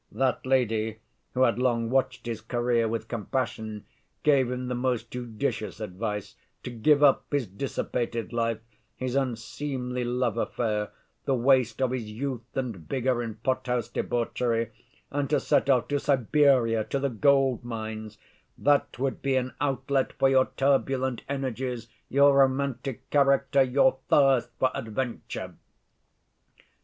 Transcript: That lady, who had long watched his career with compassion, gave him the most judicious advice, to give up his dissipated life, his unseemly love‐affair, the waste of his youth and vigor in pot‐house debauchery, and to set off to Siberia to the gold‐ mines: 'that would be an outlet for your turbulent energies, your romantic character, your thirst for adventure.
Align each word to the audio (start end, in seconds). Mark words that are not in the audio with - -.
That 0.11 0.43
lady, 0.47 0.97
who 1.35 1.43
had 1.43 1.59
long 1.59 1.91
watched 1.91 2.25
his 2.25 2.41
career 2.41 2.87
with 2.87 3.07
compassion, 3.07 3.85
gave 4.23 4.49
him 4.49 4.67
the 4.67 4.73
most 4.73 5.11
judicious 5.11 5.79
advice, 5.79 6.35
to 6.63 6.71
give 6.71 7.03
up 7.03 7.25
his 7.29 7.45
dissipated 7.45 8.33
life, 8.33 8.57
his 8.95 9.13
unseemly 9.13 10.03
love‐affair, 10.03 10.89
the 11.25 11.35
waste 11.35 11.83
of 11.83 11.91
his 11.91 12.09
youth 12.09 12.41
and 12.55 12.77
vigor 12.77 13.21
in 13.21 13.35
pot‐house 13.45 13.93
debauchery, 13.93 14.71
and 15.11 15.29
to 15.29 15.39
set 15.39 15.69
off 15.69 15.87
to 15.89 15.99
Siberia 15.99 16.83
to 16.85 16.97
the 16.97 17.11
gold‐ 17.11 17.63
mines: 17.63 18.17
'that 18.57 18.97
would 18.97 19.21
be 19.21 19.35
an 19.35 19.53
outlet 19.61 20.13
for 20.13 20.27
your 20.29 20.47
turbulent 20.57 21.21
energies, 21.29 21.89
your 22.09 22.35
romantic 22.39 23.07
character, 23.11 23.61
your 23.61 23.99
thirst 24.09 24.49
for 24.57 24.71
adventure. 24.73 25.53